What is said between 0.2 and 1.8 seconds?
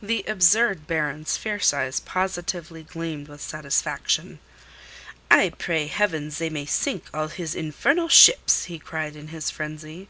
absurd Baron's fierce